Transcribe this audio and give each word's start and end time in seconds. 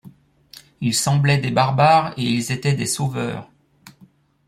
Ils 0.81 0.95
semblaient 0.95 1.37
des 1.37 1.51
barbares 1.51 2.15
et 2.17 2.23
ils 2.23 2.51
étaient 2.51 2.73
des 2.73 2.87
sauveurs. 2.87 3.51